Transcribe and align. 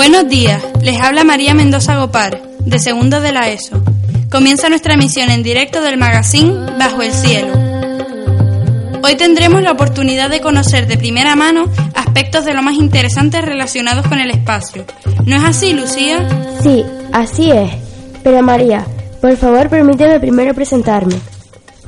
Buenos 0.00 0.28
días, 0.28 0.62
les 0.82 1.00
habla 1.00 1.24
María 1.24 1.54
Mendoza 1.54 1.96
Gopar, 1.96 2.40
de 2.60 2.78
segundo 2.78 3.20
de 3.20 3.32
la 3.32 3.48
ESO. 3.50 3.82
Comienza 4.30 4.68
nuestra 4.68 4.94
emisión 4.94 5.30
en 5.30 5.42
directo 5.42 5.82
del 5.82 5.98
magazine 5.98 6.52
Bajo 6.78 7.02
el 7.02 7.12
Cielo. 7.12 7.52
Hoy 9.02 9.16
tendremos 9.16 9.62
la 9.62 9.72
oportunidad 9.72 10.30
de 10.30 10.40
conocer 10.40 10.86
de 10.86 10.96
primera 10.96 11.36
mano 11.36 11.68
aspectos 11.94 12.44
de 12.44 12.54
lo 12.54 12.62
más 12.62 12.76
interesantes 12.76 13.44
relacionados 13.44 14.06
con 14.06 14.18
el 14.18 14.30
espacio. 14.30 14.84
¿No 15.26 15.36
es 15.36 15.42
así, 15.42 15.72
Lucía? 15.72 16.26
Sí, 16.62 16.84
así 17.12 17.50
es. 17.50 17.89
Pero 18.22 18.42
María, 18.42 18.86
por 19.20 19.36
favor 19.36 19.68
permíteme 19.68 20.20
primero 20.20 20.54
presentarme. 20.54 21.16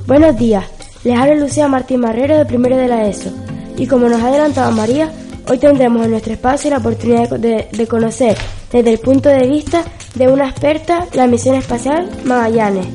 Buenos 0.07 0.37
días, 0.37 0.65
les 1.05 1.19
habla 1.19 1.35
Lucía 1.35 1.69
Martín 1.69 2.01
Marrero 2.01 2.37
de 2.37 2.47
primero 2.47 2.77
de 2.77 2.89
la 2.89 3.07
ESO. 3.07 3.31
Y 3.77 3.87
como 3.87 4.09
nos 4.09 4.23
ha 4.23 4.29
adelantado 4.29 4.73
María, 4.73 5.11
Hoy 5.49 5.59
tendremos 5.59 6.05
en 6.05 6.13
nuestro 6.13 6.33
espacio 6.33 6.71
la 6.71 6.79
oportunidad 6.79 7.29
de, 7.29 7.87
conocer 7.89 8.37
desde 8.71 8.93
el 8.93 8.99
punto 8.99 9.29
de 9.29 9.47
vista 9.49 9.85
de 10.15 10.29
una 10.29 10.49
experta 10.49 11.07
la 11.15 11.27
misión 11.27 11.57
espacial 11.57 12.09
Magallanes. 12.25 12.87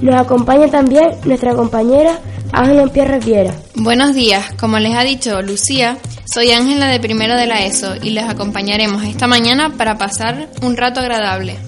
Nos 0.00 0.14
acompaña 0.14 0.68
también 0.68 1.10
nuestra 1.24 1.54
compañera 1.54 2.18
Ángela 2.52 2.86
Pierre 2.86 3.18
Viera. 3.18 3.54
Buenos 3.74 4.14
días, 4.14 4.52
como 4.58 4.78
les 4.78 4.94
ha 4.96 5.02
dicho 5.02 5.42
Lucía, 5.42 5.98
soy 6.24 6.52
Ángela 6.52 6.88
de 6.88 7.00
primero 7.00 7.36
de 7.36 7.46
la 7.46 7.64
ESO 7.64 7.96
y 8.02 8.10
les 8.10 8.24
acompañaremos 8.24 9.04
esta 9.04 9.26
mañana 9.26 9.74
para 9.76 9.98
pasar 9.98 10.48
un 10.62 10.76
rato 10.76 11.00
agradable. 11.00 11.58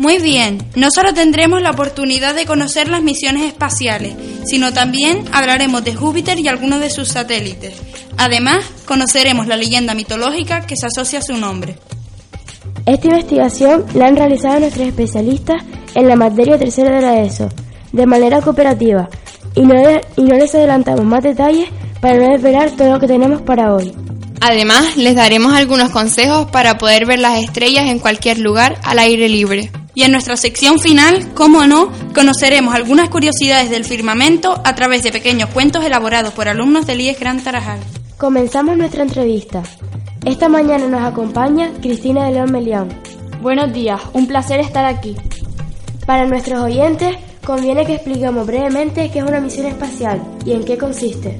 Muy 0.00 0.16
bien, 0.16 0.56
no 0.76 0.88
solo 0.90 1.12
tendremos 1.12 1.60
la 1.60 1.72
oportunidad 1.72 2.34
de 2.34 2.46
conocer 2.46 2.88
las 2.88 3.02
misiones 3.02 3.44
espaciales, 3.44 4.14
sino 4.46 4.72
también 4.72 5.26
hablaremos 5.30 5.84
de 5.84 5.94
Júpiter 5.94 6.40
y 6.40 6.48
algunos 6.48 6.80
de 6.80 6.88
sus 6.88 7.08
satélites. 7.08 7.74
Además, 8.16 8.64
conoceremos 8.86 9.46
la 9.46 9.58
leyenda 9.58 9.92
mitológica 9.92 10.62
que 10.62 10.74
se 10.74 10.86
asocia 10.86 11.18
a 11.18 11.22
su 11.22 11.36
nombre. 11.36 11.76
Esta 12.86 13.08
investigación 13.08 13.84
la 13.92 14.06
han 14.06 14.16
realizado 14.16 14.60
nuestros 14.60 14.88
especialistas 14.88 15.62
en 15.94 16.08
la 16.08 16.16
materia 16.16 16.56
tercera 16.56 16.96
de 16.96 17.02
la 17.02 17.20
ESO, 17.20 17.50
de 17.92 18.06
manera 18.06 18.40
cooperativa, 18.40 19.10
y 19.54 19.60
no, 19.60 19.74
y 20.16 20.22
no 20.22 20.34
les 20.34 20.54
adelantamos 20.54 21.04
más 21.04 21.22
detalles 21.22 21.68
para 22.00 22.16
no 22.16 22.32
desvelar 22.32 22.70
todo 22.70 22.92
lo 22.92 23.00
que 23.00 23.06
tenemos 23.06 23.42
para 23.42 23.74
hoy. 23.74 23.92
Además, 24.40 24.96
les 24.96 25.14
daremos 25.14 25.52
algunos 25.52 25.90
consejos 25.90 26.50
para 26.50 26.78
poder 26.78 27.04
ver 27.04 27.18
las 27.18 27.38
estrellas 27.44 27.90
en 27.90 27.98
cualquier 27.98 28.38
lugar 28.38 28.80
al 28.82 28.98
aire 28.98 29.28
libre. 29.28 29.70
Y 29.94 30.02
en 30.02 30.12
nuestra 30.12 30.36
sección 30.36 30.78
final, 30.78 31.32
como 31.34 31.66
no, 31.66 31.90
conoceremos 32.14 32.74
algunas 32.74 33.08
curiosidades 33.08 33.70
del 33.70 33.84
firmamento 33.84 34.60
a 34.64 34.74
través 34.74 35.02
de 35.02 35.12
pequeños 35.12 35.50
cuentos 35.50 35.84
elaborados 35.84 36.32
por 36.32 36.48
alumnos 36.48 36.86
del 36.86 37.00
IES 37.00 37.18
Gran 37.18 37.42
Tarajal. 37.42 37.80
Comenzamos 38.16 38.76
nuestra 38.76 39.02
entrevista. 39.02 39.62
Esta 40.24 40.48
mañana 40.48 40.86
nos 40.86 41.02
acompaña 41.02 41.72
Cristina 41.80 42.26
de 42.26 42.32
León 42.32 42.52
Melián. 42.52 42.88
Buenos 43.40 43.72
días, 43.72 44.00
un 44.12 44.26
placer 44.26 44.60
estar 44.60 44.84
aquí. 44.84 45.16
Para 46.06 46.26
nuestros 46.26 46.60
oyentes, 46.60 47.16
conviene 47.44 47.86
que 47.86 47.94
expliquemos 47.94 48.46
brevemente 48.46 49.10
qué 49.10 49.20
es 49.20 49.24
una 49.24 49.40
misión 49.40 49.66
espacial 49.66 50.22
y 50.44 50.52
en 50.52 50.64
qué 50.64 50.76
consiste. 50.76 51.38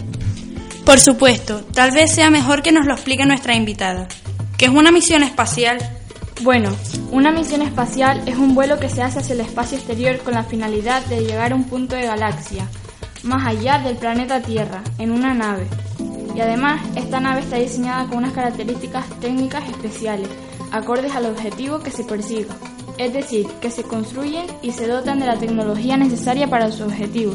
Por 0.85 0.99
supuesto, 0.99 1.61
tal 1.75 1.93
vez 1.93 2.13
sea 2.15 2.31
mejor 2.31 2.63
que 2.63 2.73
nos 2.73 2.87
lo 2.87 2.95
explique 2.95 3.27
nuestra 3.27 3.55
invitada. 3.55 4.09
¿Qué 4.57 4.65
es 4.65 4.71
una 4.71 4.91
misión 4.91 5.23
espacial? 5.23 5.79
Bueno, 6.43 6.75
una 7.13 7.33
misión 7.33 7.61
espacial 7.61 8.23
es 8.27 8.39
un 8.39 8.55
vuelo 8.55 8.81
que 8.81 8.89
se 8.89 9.03
hace 9.03 9.19
hacia 9.19 9.35
el 9.35 9.41
espacio 9.41 9.77
exterior 9.77 10.21
con 10.21 10.33
la 10.33 10.43
finalidad 10.43 11.05
de 11.05 11.21
llegar 11.21 11.53
a 11.53 11.55
un 11.55 11.65
punto 11.65 11.97
de 11.97 12.07
galaxia, 12.07 12.67
más 13.23 13.47
allá 13.47 13.79
del 13.79 13.97
planeta 13.97 14.41
Tierra, 14.41 14.83
en 14.97 15.11
una 15.11 15.35
nave. 15.35 15.67
Y 16.35 16.41
además, 16.41 16.81
esta 16.97 17.21
nave 17.21 17.41
está 17.41 17.57
diseñada 17.57 18.07
con 18.07 18.19
unas 18.19 18.33
características 18.33 19.05
técnicas 19.21 19.69
especiales, 19.69 20.29
acordes 20.73 21.15
al 21.15 21.27
objetivo 21.27 21.81
que 21.81 21.91
se 21.91 22.05
persiga. 22.05 22.55
Es 22.97 23.13
decir, 23.13 23.47
que 23.61 23.71
se 23.71 23.83
construyen 23.83 24.47
y 24.63 24.73
se 24.73 24.87
dotan 24.87 25.21
de 25.21 25.27
la 25.27 25.37
tecnología 25.37 25.99
necesaria 25.99 26.49
para 26.49 26.73
su 26.73 26.85
objetivo. 26.85 27.35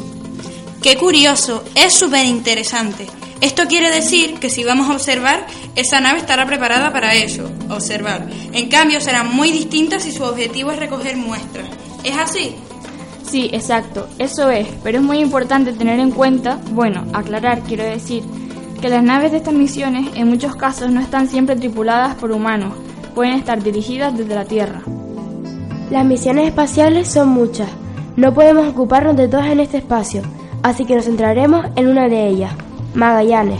¡Qué 0.81 0.97
curioso! 0.97 1.63
Es 1.75 1.93
súper 1.93 2.25
interesante. 2.25 3.05
Esto 3.45 3.67
quiere 3.67 3.91
decir 3.91 4.39
que 4.39 4.49
si 4.49 4.63
vamos 4.63 4.89
a 4.89 4.93
observar, 4.93 5.45
esa 5.75 6.01
nave 6.01 6.17
estará 6.17 6.47
preparada 6.47 6.91
para 6.91 7.13
eso, 7.13 7.47
observar. 7.69 8.27
En 8.53 8.69
cambio, 8.69 8.99
será 8.99 9.23
muy 9.23 9.51
distinta 9.51 9.99
si 9.99 10.11
su 10.11 10.23
objetivo 10.23 10.71
es 10.71 10.79
recoger 10.79 11.15
muestras. 11.15 11.67
¿Es 12.03 12.17
así? 12.17 12.55
Sí, 13.23 13.51
exacto, 13.53 14.09
eso 14.17 14.49
es, 14.49 14.67
pero 14.83 14.97
es 14.97 15.03
muy 15.03 15.19
importante 15.19 15.73
tener 15.73 15.99
en 15.99 16.09
cuenta, 16.09 16.59
bueno, 16.71 17.05
aclarar, 17.13 17.61
quiero 17.61 17.83
decir, 17.83 18.23
que 18.81 18.89
las 18.89 19.03
naves 19.03 19.31
de 19.31 19.37
estas 19.37 19.53
misiones 19.53 20.09
en 20.15 20.27
muchos 20.27 20.55
casos 20.55 20.89
no 20.89 20.99
están 20.99 21.29
siempre 21.29 21.55
tripuladas 21.55 22.15
por 22.15 22.31
humanos, 22.31 22.73
pueden 23.13 23.33
estar 23.33 23.61
dirigidas 23.61 24.17
desde 24.17 24.33
la 24.33 24.45
Tierra. 24.45 24.81
Las 25.91 26.03
misiones 26.03 26.47
espaciales 26.47 27.07
son 27.09 27.29
muchas, 27.29 27.69
no 28.15 28.33
podemos 28.33 28.67
ocuparnos 28.67 29.15
de 29.15 29.27
todas 29.27 29.51
en 29.51 29.59
este 29.59 29.77
espacio, 29.77 30.23
así 30.63 30.83
que 30.85 30.95
nos 30.95 31.05
centraremos 31.05 31.67
en 31.75 31.89
una 31.89 32.09
de 32.09 32.27
ellas. 32.27 32.51
Magallanes. 32.95 33.59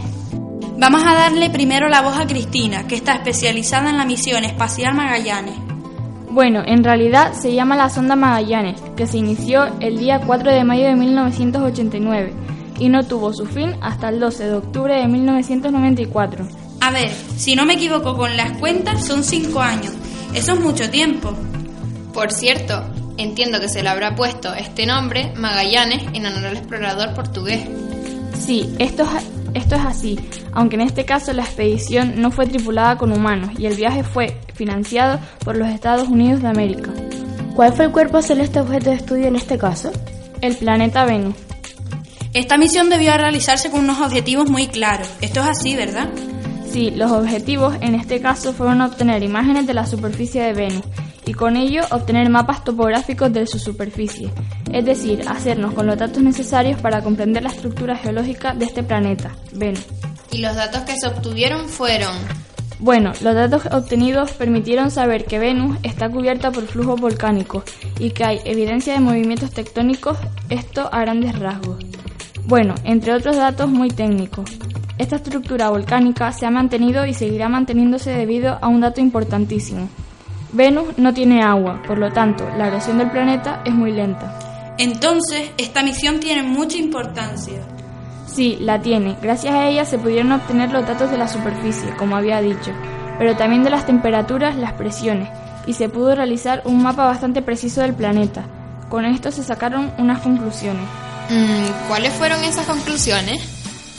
Vamos 0.78 1.03
a 1.06 1.13
darle 1.13 1.50
primero 1.50 1.90
la 1.90 2.01
voz 2.01 2.18
a 2.18 2.25
Cristina, 2.25 2.88
que 2.88 2.96
está 2.96 3.16
especializada 3.16 3.90
en 3.90 3.97
la 3.97 4.06
misión 4.06 4.46
espacial 4.46 4.96
Magallanes. 4.96 5.56
Bueno, 6.29 6.63
en 6.66 6.84
realidad 6.84 7.34
se 7.34 7.53
llama 7.53 7.75
la 7.75 7.90
sonda 7.90 8.16
Magallanes, 8.16 8.81
que 8.96 9.07
se 9.07 9.18
inició 9.18 9.66
el 9.81 9.97
día 9.97 10.22
4 10.25 10.51
de 10.51 10.63
mayo 10.63 10.85
de 10.85 10.96
1989 10.96 12.34
y 12.79 12.88
no 12.88 13.06
tuvo 13.06 13.34
su 13.34 13.46
fin 13.46 13.75
hasta 13.81 14.09
el 14.09 14.22
12 14.22 14.46
de 14.46 14.53
octubre 14.53 14.96
de 14.96 15.07
1994. 15.07 16.47
A 16.79 16.91
ver, 16.91 17.12
si 17.35 17.56
no 17.56 17.66
me 17.66 17.73
equivoco 17.73 18.16
con 18.16 18.38
las 18.38 18.57
cuentas, 18.57 19.06
son 19.06 19.23
cinco 19.23 19.59
años. 19.59 19.94
Eso 20.34 20.53
es 20.53 20.59
mucho 20.62 20.90
tiempo. 20.90 21.34
Por 22.13 22.31
cierto, 22.31 22.84
entiendo 23.17 23.59
que 23.59 23.67
se 23.67 23.84
le 23.84 23.90
habrá 23.90 24.16
puesto 24.16 24.53
este 24.53 24.85
nombre, 24.85 25.34
Magallanes, 25.35 26.03
en 26.13 26.25
honor 26.25 26.46
al 26.46 26.57
explorador 26.57 27.13
portugués. 27.13 27.67
Sí, 28.40 28.75
esto 28.79 29.03
es, 29.03 29.25
esto 29.53 29.75
es 29.75 29.85
así, 29.85 30.19
aunque 30.51 30.75
en 30.75 30.81
este 30.81 31.06
caso 31.06 31.34
la 31.34 31.44
expedición 31.44 32.22
no 32.22 32.31
fue 32.31 32.46
tripulada 32.46 32.97
con 32.97 33.12
humanos 33.12 33.51
y 33.57 33.66
el 33.66 33.75
viaje 33.75 34.03
fue 34.03 34.38
financiado 34.53 35.19
por 35.44 35.57
los 35.57 35.68
Estados 35.69 36.07
Unidos 36.07 36.41
de 36.41 36.50
América. 36.50 36.91
¿Cuál 37.56 37.73
fue 37.73 37.85
el 37.85 37.91
cuerpo 37.91 38.22
celeste 38.22 38.59
objeto 38.59 38.90
de 38.90 38.97
estudio 38.97 39.28
en 39.28 39.35
este 39.35 39.57
caso? 39.57 39.91
El 40.41 40.56
planeta 40.56 41.06
Venus. 41.06 41.35
Esta 42.34 42.57
misión 42.57 42.90
debió 42.90 43.16
realizarse 43.18 43.72
con 43.72 43.79
unos 43.79 44.01
objetivos 44.01 44.50
muy 44.50 44.67
claros. 44.67 45.07
Esto 45.22 45.40
es 45.40 45.47
así, 45.47 45.75
¿verdad? 45.75 46.09
Sí, 46.69 46.91
los 46.91 47.12
objetivos 47.12 47.75
en 47.79 47.96
este 47.96 48.19
caso 48.19 48.52
fueron 48.52 48.81
obtener 48.81 49.23
imágenes 49.23 49.66
de 49.66 49.73
la 49.73 49.88
superficie 49.88 50.44
de 50.44 50.53
Venus 50.53 50.84
y 51.25 51.34
con 51.34 51.58
ello 51.58 51.81
obtener 51.91 52.30
mapas 52.30 52.63
topográficos 52.63 53.31
de 53.34 53.47
su 53.47 53.59
superficie, 53.59 54.32
es 54.72 54.85
decir, 54.85 55.23
hacernos 55.28 55.73
con 55.73 55.88
los 55.88 55.97
datos 55.97 56.22
necesarios 56.22 56.79
para 56.79 57.02
comprender 57.02 57.44
la 57.44 57.50
estructura 57.50 57.96
geológica 57.96 58.53
de 58.53 58.66
este 58.66 58.84
planeta, 58.84 59.32
Venus. 59.53 59.85
¿Y 60.32 60.40
los 60.40 60.55
datos 60.55 60.82
que 60.82 60.97
se 60.97 61.08
obtuvieron 61.08 61.67
fueron? 61.67 62.16
Bueno, 62.79 63.14
los 63.22 63.34
datos 63.34 63.66
obtenidos 63.72 64.34
permitieron 64.34 64.91
saber 64.91 65.26
que 65.26 65.40
Venus 65.40 65.78
está 65.84 66.09
cubierta 66.09 66.52
por 66.52 66.66
flujos 66.66 67.00
volcánicos 67.00 67.64
y 68.00 68.11
que 68.11 68.26
hay 68.26 68.41
evidencia 68.44 68.94
de 68.94 69.00
movimientos 69.00 69.52
tectónicos, 69.52 70.17
esto 70.50 70.90
a 70.91 71.00
grandes 71.00 71.40
rasgos. 71.40 71.78
Bueno, 72.46 72.76
entre 72.84 73.14
otros 73.14 73.38
datos 73.38 73.70
muy 73.70 73.90
técnicos. 73.90 74.52
Esta 74.97 75.16
estructura 75.16 75.70
volcánica 75.70 76.32
se 76.32 76.46
ha 76.46 76.52
mantenido 76.52 77.05
y 77.05 77.14
seguirá 77.14 77.50
manteniéndose 77.50 78.11
debido 78.11 78.59
a 78.61 78.67
un 78.67 78.82
dato 78.82 79.02
importantísimo, 79.02 79.90
Venus 80.55 80.97
no 80.97 81.13
tiene 81.13 81.43
agua, 81.43 81.81
por 81.85 81.97
lo 81.97 82.13
tanto, 82.13 82.47
la 82.57 82.67
erosión 82.67 82.97
del 82.97 83.11
planeta 83.11 83.61
es 83.66 83.73
muy 83.73 83.91
lenta. 83.91 84.73
Entonces, 84.78 85.52
esta 85.57 85.84
misión 85.84 86.22
tiene 86.22 86.43
mucha 86.43 86.78
importancia. 86.78 87.59
Sí, 88.25 88.57
la 88.61 88.81
tiene. 88.81 89.17
Gracias 89.22 89.53
a 89.53 89.67
ella 89.67 89.84
se 89.84 89.97
pudieron 89.97 90.31
obtener 90.31 90.72
los 90.72 90.87
datos 90.87 91.11
de 91.11 91.17
la 91.17 91.28
superficie, 91.28 91.90
como 91.97 92.16
había 92.16 92.40
dicho, 92.40 92.72
pero 93.17 93.35
también 93.35 93.66
de 93.66 93.69
las 93.69 93.85
temperaturas, 93.85 94.55
las 94.55 94.72
presiones, 94.72 95.28
y 95.67 95.73
se 95.73 95.90
pudo 95.90 96.16
realizar 96.16 96.61
un 96.63 96.81
mapa 96.81 97.03
bastante 97.03 97.41
preciso 97.41 97.81
del 97.81 97.93
planeta. 97.93 98.46
Con 98.87 99.03
esto 99.03 99.34
se 99.34 99.43
sacaron 99.43 99.91
unas 99.97 100.22
conclusiones. 100.22 100.85
Mm, 101.29 101.90
¿Cuáles 101.90 102.13
fueron 102.13 102.41
esas 102.46 102.66
conclusiones? 102.66 103.41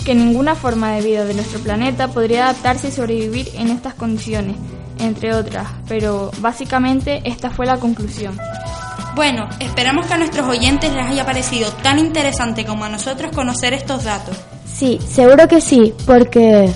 Que 0.06 0.14
ninguna 0.14 0.54
forma 0.54 0.92
de 0.92 1.02
vida 1.02 1.26
de 1.26 1.34
nuestro 1.34 1.60
planeta 1.60 2.08
podría 2.08 2.44
adaptarse 2.44 2.88
y 2.88 2.92
sobrevivir 2.92 3.48
en 3.56 3.68
estas 3.68 3.92
condiciones, 3.92 4.56
entre 4.98 5.34
otras, 5.34 5.66
pero 5.88 6.30
básicamente 6.38 7.22
esta 7.24 7.50
fue 7.50 7.66
la 7.66 7.78
conclusión. 7.78 8.38
Bueno, 9.14 9.48
esperamos 9.60 10.06
que 10.06 10.14
a 10.14 10.18
nuestros 10.18 10.46
oyentes 10.46 10.92
les 10.92 11.06
haya 11.06 11.24
parecido 11.24 11.72
tan 11.82 11.98
interesante 11.98 12.66
como 12.66 12.84
a 12.84 12.88
nosotros 12.88 13.32
conocer 13.34 13.72
estos 13.72 14.04
datos. 14.04 14.36
Sí, 14.66 14.98
seguro 15.08 15.48
que 15.48 15.60
sí, 15.60 15.94
porque... 16.06 16.70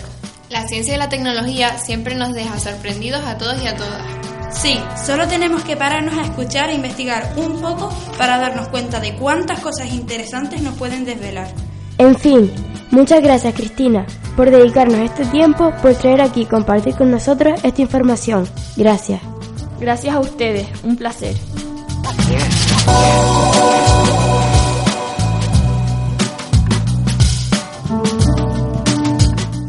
La 0.49 0.67
ciencia 0.67 0.95
y 0.95 0.99
la 0.99 1.09
tecnología 1.09 1.77
siempre 1.79 2.15
nos 2.15 2.33
deja 2.33 2.59
sorprendidos 2.59 3.25
a 3.25 3.37
todos 3.37 3.63
y 3.63 3.67
a 3.67 3.77
todas. 3.77 4.03
Sí, 4.53 4.81
solo 5.05 5.29
tenemos 5.29 5.63
que 5.65 5.77
pararnos 5.77 6.19
a 6.19 6.23
escuchar 6.23 6.71
e 6.71 6.75
investigar 6.75 7.35
un 7.37 7.61
poco 7.61 7.93
para 8.19 8.39
darnos 8.39 8.69
cuenta 8.69 9.01
de 9.01 9.15
cuántas 9.15 9.61
cosas 9.61 9.93
interesantes 9.93 10.63
nos 10.63 10.75
pueden 10.75 11.05
desvelar. 11.05 11.49
En 11.99 12.17
fin, 12.19 12.51
muchas 12.91 13.23
gracias 13.23 13.55
Cristina 13.55 14.07
por 14.37 14.51
dedicarnos 14.51 14.99
este 15.01 15.25
tiempo, 15.27 15.73
por 15.83 15.95
traer 15.95 16.21
aquí 16.21 16.43
y 16.43 16.47
compartir 16.47 16.95
con 16.95 17.11
nosotros 17.11 17.61
esta 17.63 17.83
información. 17.83 18.49
Gracias. 18.77 19.21
Gracias 19.81 20.15
a 20.15 20.21
ustedes, 20.21 20.67
un 20.83 20.97
placer. 20.97 21.35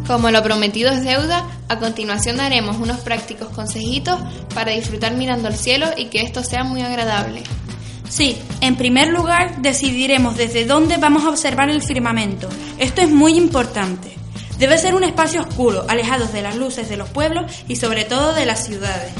Como 0.07 0.29
lo 0.29 0.43
prometido 0.43 0.91
es 0.91 1.05
deuda, 1.05 1.45
a 1.69 1.79
continuación 1.79 2.35
daremos 2.35 2.77
unos 2.77 2.97
prácticos 2.99 3.47
consejitos 3.47 4.19
para 4.53 4.71
disfrutar 4.71 5.15
mirando 5.15 5.47
al 5.47 5.55
cielo 5.55 5.87
y 5.95 6.07
que 6.07 6.21
esto 6.21 6.43
sea 6.43 6.65
muy 6.65 6.81
agradable. 6.81 7.43
Sí, 8.09 8.37
en 8.59 8.75
primer 8.75 9.07
lugar 9.07 9.61
decidiremos 9.61 10.35
desde 10.35 10.65
dónde 10.65 10.97
vamos 10.97 11.23
a 11.23 11.29
observar 11.29 11.69
el 11.69 11.81
firmamento. 11.81 12.49
Esto 12.77 12.99
es 13.01 13.09
muy 13.09 13.37
importante. 13.37 14.20
Debe 14.61 14.77
ser 14.77 14.93
un 14.93 15.03
espacio 15.03 15.41
oscuro, 15.41 15.85
alejados 15.87 16.33
de 16.33 16.43
las 16.43 16.55
luces 16.55 16.87
de 16.87 16.95
los 16.95 17.09
pueblos 17.09 17.51
y 17.67 17.77
sobre 17.77 18.05
todo 18.05 18.35
de 18.35 18.45
las 18.45 18.63
ciudades. 18.63 19.11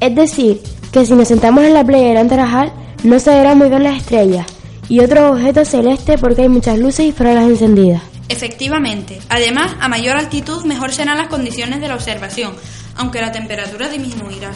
Es 0.00 0.16
decir, 0.16 0.60
que 0.90 1.06
si 1.06 1.12
nos 1.12 1.28
sentamos 1.28 1.62
en 1.62 1.74
la 1.74 1.84
playa 1.84 2.06
de 2.06 2.14
Gran 2.14 2.28
Tarajal, 2.28 2.72
no 3.04 3.20
se 3.20 3.30
verán 3.30 3.58
muy 3.58 3.68
bien 3.68 3.84
las 3.84 3.98
estrellas 3.98 4.44
y 4.88 4.98
otros 4.98 5.30
objetos 5.30 5.68
celestes 5.68 6.20
porque 6.20 6.42
hay 6.42 6.48
muchas 6.48 6.76
luces 6.76 7.06
y 7.06 7.12
farolas 7.12 7.44
encendidas. 7.44 8.02
Efectivamente. 8.28 9.20
Además, 9.28 9.76
a 9.78 9.86
mayor 9.86 10.16
altitud 10.16 10.64
mejor 10.64 10.92
serán 10.92 11.18
las 11.18 11.28
condiciones 11.28 11.80
de 11.80 11.86
la 11.86 11.94
observación, 11.94 12.52
aunque 12.96 13.20
la 13.20 13.30
temperatura 13.30 13.88
disminuirá. 13.88 14.50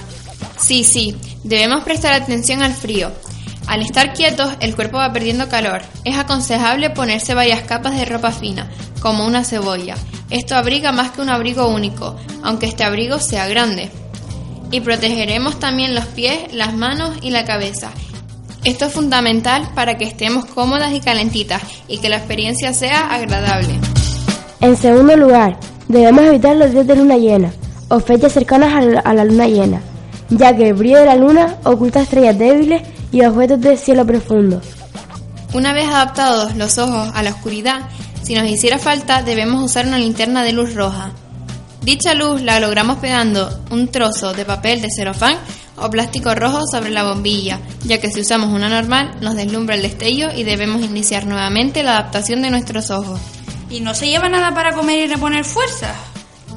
Sí, 0.59 0.83
sí, 0.83 1.15
debemos 1.45 1.85
prestar 1.85 2.13
atención 2.13 2.61
al 2.61 2.75
frío. 2.75 3.13
Al 3.67 3.83
estar 3.83 4.13
quietos, 4.13 4.53
el 4.61 4.77
cuerpo 4.77 4.99
va 4.99 5.13
perdiendo 5.13 5.49
calor. 5.49 5.83
Es 6.05 6.17
aconsejable 6.17 6.91
ponerse 6.91 7.35
varias 7.35 7.63
capas 7.63 7.97
de 7.97 8.05
ropa 8.05 8.31
fina, 8.31 8.71
como 9.01 9.27
una 9.27 9.45
cebolla. 9.45 9.97
Esto 10.31 10.55
abriga 10.55 10.93
más 10.93 11.11
que 11.11 11.21
un 11.21 11.31
abrigo 11.31 11.69
único, 11.69 12.17
aunque 12.43 12.67
este 12.67 12.85
abrigo 12.85 13.19
sea 13.19 13.49
grande. 13.49 13.91
Y 14.71 14.81
protegeremos 14.81 15.59
también 15.59 15.95
los 15.95 16.07
pies, 16.07 16.53
las 16.53 16.75
manos 16.75 17.17
y 17.23 17.31
la 17.31 17.45
cabeza. 17.45 17.91
Esto 18.65 18.87
es 18.87 18.93
fundamental 18.93 19.69
para 19.75 19.97
que 19.97 20.05
estemos 20.05 20.45
cómodas 20.47 20.93
y 20.93 21.01
calentitas 21.01 21.63
y 21.87 21.99
que 21.99 22.09
la 22.09 22.17
experiencia 22.17 22.73
sea 22.73 23.07
agradable. 23.15 23.79
En 24.61 24.77
segundo 24.77 25.17
lugar, 25.17 25.59
debemos 25.87 26.25
evitar 26.25 26.57
los 26.57 26.73
días 26.73 26.87
de 26.87 26.97
luna 26.97 27.17
llena 27.17 27.53
o 27.89 28.01
fechas 28.01 28.33
cercanas 28.33 28.75
a 29.05 29.15
la, 29.15 29.25
luna 29.25 29.47
llena, 29.47 29.81
ya 30.31 30.57
que 30.57 30.71
el 30.71 30.75
brillo 30.75 30.99
de 30.99 31.07
la 31.07 31.15
luna 31.15 31.59
oculta 31.63 32.01
estrellas 32.01 32.37
débiles 32.37 32.83
y 33.13 33.25
objetos 33.25 33.61
del 33.61 33.79
cielo 33.79 34.07
profundo. 34.07 34.61
Una 35.55 35.73
vez 35.73 35.89
adaptados 35.89 36.57
los 36.57 36.79
ojos 36.79 37.11
a 37.15 37.23
la 37.23 37.31
oscuridad, 37.31 37.83
si 38.23 38.35
nos 38.35 38.49
hiciera 38.49 38.79
falta 38.79 39.23
debemos 39.23 39.63
usar 39.63 39.87
una 39.87 39.99
linterna 39.99 40.43
de 40.43 40.53
luz 40.53 40.75
roja. 40.75 41.13
Dicha 41.83 42.15
luz 42.15 42.43
la 42.43 42.59
logramos 42.59 42.97
pegando 42.99 43.49
un 43.71 43.89
trozo 43.89 44.33
de 44.33 44.45
papel 44.45 44.83
de 44.83 44.89
celofán 44.91 45.37
o 45.77 45.89
plástico 45.91 46.35
rojo 46.35 46.67
sobre 46.71 46.91
la 46.91 47.05
bombilla, 47.05 47.61
ya 47.85 47.99
que 47.99 48.11
si 48.11 48.21
usamos 48.21 48.51
una 48.51 48.69
normal 48.69 49.17
nos 49.21 49.37
deslumbra 49.37 49.77
el 49.77 49.83
destello 49.83 50.31
y 50.35 50.43
debemos 50.43 50.83
iniciar 50.83 51.27
nuevamente 51.27 51.83
la 51.83 51.99
adaptación 51.99 52.43
de 52.43 52.51
nuestros 52.51 52.91
ojos. 52.91 53.21
¿Y 53.71 53.81
no 53.81 53.95
se 53.95 54.09
lleva 54.09 54.29
nada 54.29 54.55
para 54.55 54.73
comer 54.73 54.99
y 55.01 55.13
reponer 55.13 55.45
fuerzas? 55.45 55.97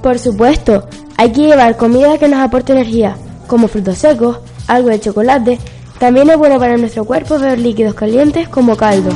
Por 0.02 0.18
supuesto, 0.18 0.88
hay 1.18 1.32
que 1.32 1.42
llevar 1.42 1.76
comida 1.76 2.18
que 2.18 2.28
nos 2.28 2.40
aporte 2.40 2.72
energía, 2.72 3.18
como 3.48 3.68
frutos 3.68 3.98
secos, 3.98 4.38
algo 4.68 4.90
de 4.90 5.00
chocolate. 5.02 5.60
También 6.00 6.30
es 6.30 6.38
bueno 6.38 6.60
para 6.60 6.78
nuestro 6.78 7.04
cuerpo 7.04 7.38
beber 7.38 7.60
líquidos 7.60 7.94
calientes 7.94 8.48
como 8.48 8.78
caldo. 8.78 9.12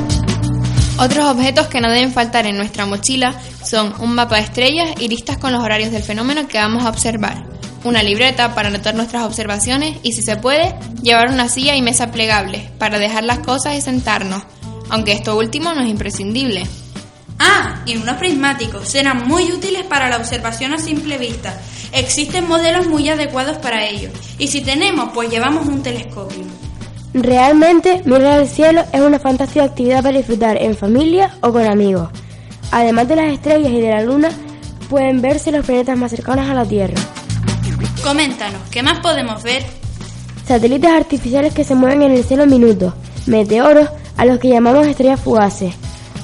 Otros 0.98 1.24
objetos 1.24 1.66
que 1.66 1.80
no 1.80 1.90
deben 1.90 2.12
faltar 2.12 2.46
en 2.46 2.56
nuestra 2.56 2.84
mochila 2.84 3.34
son 3.64 3.94
un 4.00 4.14
mapa 4.14 4.36
de 4.36 4.42
estrellas 4.42 4.90
y 5.00 5.08
listas 5.08 5.38
con 5.38 5.52
los 5.52 5.62
horarios 5.62 5.90
del 5.90 6.02
fenómeno 6.02 6.46
que 6.46 6.58
vamos 6.58 6.84
a 6.84 6.90
observar, 6.90 7.46
una 7.84 8.02
libreta 8.02 8.54
para 8.54 8.68
anotar 8.68 8.94
nuestras 8.94 9.24
observaciones 9.24 9.96
y 10.02 10.12
si 10.12 10.22
se 10.22 10.36
puede, 10.36 10.74
llevar 11.02 11.30
una 11.30 11.48
silla 11.48 11.74
y 11.74 11.82
mesa 11.82 12.12
plegables 12.12 12.70
para 12.78 12.98
dejar 12.98 13.24
las 13.24 13.38
cosas 13.40 13.76
y 13.76 13.80
sentarnos, 13.80 14.42
aunque 14.90 15.12
esto 15.12 15.36
último 15.36 15.72
no 15.72 15.80
es 15.80 15.88
imprescindible. 15.88 16.64
Ah, 17.38 17.82
y 17.86 17.96
unos 17.96 18.16
prismáticos 18.16 18.86
serán 18.88 19.26
muy 19.26 19.50
útiles 19.50 19.84
para 19.84 20.08
la 20.10 20.18
observación 20.18 20.74
a 20.74 20.78
simple 20.78 21.18
vista. 21.18 21.58
Existen 21.92 22.46
modelos 22.46 22.86
muy 22.86 23.08
adecuados 23.08 23.56
para 23.56 23.84
ello. 23.86 24.10
Y 24.38 24.48
si 24.48 24.60
tenemos, 24.60 25.10
pues 25.12 25.30
llevamos 25.30 25.66
un 25.66 25.82
telescopio. 25.82 26.44
Realmente, 27.14 28.02
mirar 28.06 28.40
al 28.40 28.48
cielo 28.48 28.82
es 28.92 29.00
una 29.00 29.20
fantástica 29.20 29.64
actividad 29.64 30.02
para 30.02 30.18
disfrutar 30.18 30.60
en 30.60 30.76
familia 30.76 31.32
o 31.42 31.52
con 31.52 31.64
amigos. 31.64 32.08
Además 32.72 33.06
de 33.06 33.14
las 33.14 33.32
estrellas 33.32 33.70
y 33.70 33.80
de 33.80 33.90
la 33.90 34.02
luna, 34.02 34.30
pueden 34.90 35.22
verse 35.22 35.52
los 35.52 35.64
planetas 35.64 35.96
más 35.96 36.10
cercanos 36.10 36.50
a 36.50 36.54
la 36.54 36.64
Tierra. 36.64 37.00
Coméntanos, 38.02 38.60
¿qué 38.72 38.82
más 38.82 38.98
podemos 38.98 39.44
ver? 39.44 39.64
Satélites 40.44 40.90
artificiales 40.90 41.54
que 41.54 41.62
se 41.62 41.76
mueven 41.76 42.02
en 42.02 42.10
el 42.10 42.24
cielo 42.24 42.42
en 42.42 42.50
minutos, 42.50 42.94
meteoros 43.26 43.88
a 44.16 44.24
los 44.24 44.40
que 44.40 44.48
llamamos 44.48 44.86
estrellas 44.86 45.20
fugaces. 45.20 45.72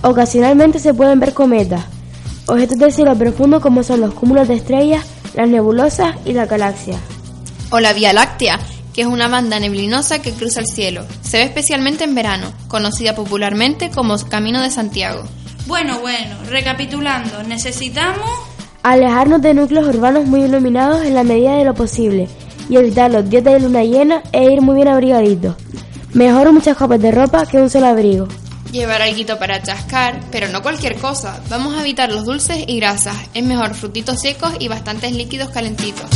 Ocasionalmente 0.02 0.80
se 0.80 0.92
pueden 0.92 1.20
ver 1.20 1.34
cometas, 1.34 1.84
objetos 2.46 2.78
del 2.78 2.92
cielo 2.92 3.14
profundo 3.16 3.60
como 3.60 3.84
son 3.84 4.00
los 4.00 4.12
cúmulos 4.12 4.48
de 4.48 4.54
estrellas, 4.54 5.06
las 5.34 5.48
nebulosas 5.48 6.16
y 6.24 6.32
la 6.32 6.46
galaxia. 6.46 6.98
O 7.70 7.78
la 7.78 7.92
Vía 7.92 8.12
Láctea, 8.12 8.58
que 8.94 9.02
es 9.02 9.06
una 9.06 9.28
banda 9.28 9.58
neblinosa 9.60 10.22
que 10.22 10.32
cruza 10.32 10.60
el 10.60 10.66
cielo. 10.66 11.04
Se 11.22 11.38
ve 11.38 11.44
especialmente 11.44 12.04
en 12.04 12.14
verano, 12.14 12.52
conocida 12.68 13.14
popularmente 13.14 13.90
como 13.90 14.16
Camino 14.28 14.62
de 14.62 14.70
Santiago. 14.70 15.22
Bueno, 15.66 16.00
bueno, 16.00 16.36
recapitulando, 16.48 17.42
necesitamos... 17.44 18.28
Alejarnos 18.82 19.42
de 19.42 19.54
núcleos 19.54 19.86
urbanos 19.86 20.26
muy 20.26 20.42
iluminados 20.42 21.04
en 21.04 21.14
la 21.14 21.22
medida 21.22 21.56
de 21.56 21.64
lo 21.64 21.74
posible 21.74 22.28
y 22.68 22.76
evitar 22.76 23.10
los 23.10 23.28
días 23.28 23.44
de 23.44 23.60
luna 23.60 23.84
llena 23.84 24.22
e 24.32 24.50
ir 24.50 24.62
muy 24.62 24.76
bien 24.76 24.88
abrigaditos. 24.88 25.56
Mejor 26.14 26.52
muchas 26.52 26.76
copas 26.76 27.00
de 27.00 27.10
ropa 27.10 27.46
que 27.46 27.58
un 27.58 27.68
solo 27.68 27.86
abrigo. 27.86 28.26
Llevar 28.72 29.02
algo 29.02 29.38
para 29.38 29.62
chascar, 29.62 30.20
pero 30.30 30.48
no 30.48 30.62
cualquier 30.62 30.96
cosa. 30.96 31.40
Vamos 31.48 31.74
a 31.74 31.80
evitar 31.80 32.10
los 32.10 32.24
dulces 32.24 32.64
y 32.66 32.76
grasas. 32.78 33.16
Es 33.34 33.44
mejor 33.44 33.74
frutitos 33.74 34.20
secos 34.20 34.52
y 34.60 34.68
bastantes 34.68 35.12
líquidos 35.12 35.50
calentitos. 35.50 36.08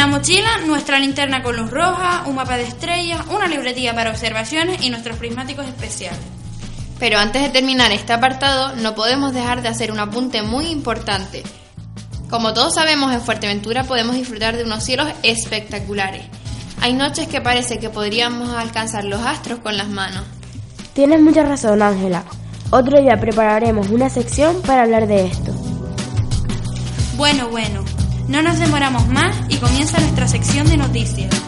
La 0.00 0.06
mochila, 0.06 0.48
nuestra 0.66 0.98
linterna 0.98 1.42
con 1.42 1.58
luz 1.58 1.70
roja, 1.70 2.22
un 2.24 2.34
mapa 2.34 2.56
de 2.56 2.62
estrellas, 2.62 3.20
una 3.28 3.46
libretilla 3.48 3.94
para 3.94 4.08
observaciones 4.08 4.82
y 4.82 4.88
nuestros 4.88 5.18
prismáticos 5.18 5.66
especiales. 5.66 6.18
Pero 6.98 7.18
antes 7.18 7.42
de 7.42 7.50
terminar 7.50 7.92
este 7.92 8.14
apartado, 8.14 8.74
no 8.76 8.94
podemos 8.94 9.34
dejar 9.34 9.60
de 9.60 9.68
hacer 9.68 9.92
un 9.92 9.98
apunte 9.98 10.40
muy 10.40 10.68
importante. 10.68 11.42
Como 12.30 12.54
todos 12.54 12.76
sabemos, 12.76 13.12
en 13.12 13.20
Fuerteventura 13.20 13.84
podemos 13.84 14.16
disfrutar 14.16 14.56
de 14.56 14.64
unos 14.64 14.82
cielos 14.82 15.06
espectaculares. 15.22 16.22
Hay 16.80 16.94
noches 16.94 17.28
que 17.28 17.42
parece 17.42 17.78
que 17.78 17.90
podríamos 17.90 18.54
alcanzar 18.54 19.04
los 19.04 19.20
astros 19.20 19.58
con 19.58 19.76
las 19.76 19.88
manos. 19.88 20.24
Tienes 20.94 21.20
mucha 21.20 21.42
razón, 21.42 21.82
Ángela. 21.82 22.24
Otro 22.70 23.02
día 23.02 23.20
prepararemos 23.20 23.90
una 23.90 24.08
sección 24.08 24.62
para 24.62 24.84
hablar 24.84 25.06
de 25.06 25.26
esto. 25.26 25.52
Bueno, 27.18 27.50
bueno, 27.50 27.84
no 28.30 28.42
nos 28.42 28.60
demoramos 28.60 29.08
más 29.08 29.36
y 29.48 29.56
comienza 29.56 29.98
nuestra 29.98 30.28
sección 30.28 30.68
de 30.68 30.76
noticias. 30.76 31.39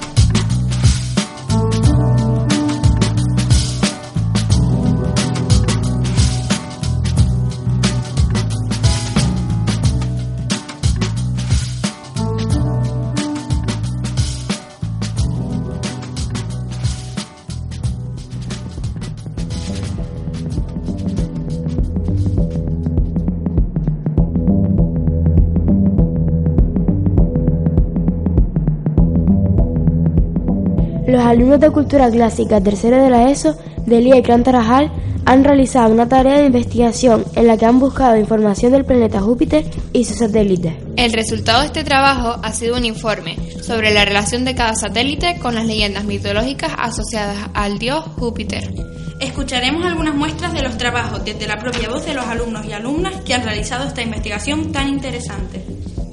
Alumnos 31.42 31.60
de 31.60 31.70
Cultura 31.70 32.08
Clásica 32.08 32.60
tercero 32.60 33.02
de 33.02 33.10
la 33.10 33.28
ESO 33.28 33.56
de 33.84 34.00
Lía 34.00 34.16
y 34.16 34.22
Tarajal 34.22 34.92
han 35.24 35.42
realizado 35.42 35.92
una 35.92 36.08
tarea 36.08 36.38
de 36.38 36.46
investigación 36.46 37.24
en 37.34 37.48
la 37.48 37.56
que 37.56 37.66
han 37.66 37.80
buscado 37.80 38.16
información 38.16 38.70
del 38.70 38.84
planeta 38.84 39.20
Júpiter 39.20 39.64
y 39.92 40.04
sus 40.04 40.18
satélites. 40.18 40.74
El 40.96 41.12
resultado 41.12 41.62
de 41.62 41.66
este 41.66 41.82
trabajo 41.82 42.38
ha 42.40 42.52
sido 42.52 42.76
un 42.76 42.84
informe 42.84 43.36
sobre 43.60 43.92
la 43.92 44.04
relación 44.04 44.44
de 44.44 44.54
cada 44.54 44.76
satélite 44.76 45.40
con 45.40 45.56
las 45.56 45.66
leyendas 45.66 46.04
mitológicas 46.04 46.72
asociadas 46.78 47.50
al 47.54 47.80
dios 47.80 48.04
Júpiter. 48.18 48.72
Escucharemos 49.18 49.84
algunas 49.84 50.14
muestras 50.14 50.52
de 50.52 50.62
los 50.62 50.78
trabajos 50.78 51.24
desde 51.24 51.48
la 51.48 51.58
propia 51.58 51.88
voz 51.88 52.06
de 52.06 52.14
los 52.14 52.24
alumnos 52.24 52.64
y 52.66 52.72
alumnas 52.72 53.20
que 53.22 53.34
han 53.34 53.42
realizado 53.42 53.88
esta 53.88 54.02
investigación 54.02 54.70
tan 54.70 54.88
interesante. 54.88 55.64